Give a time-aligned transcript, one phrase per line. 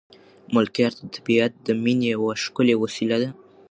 [0.53, 3.29] ملکیار ته طبیعت د مینې یوه ښکلې وسیله ده.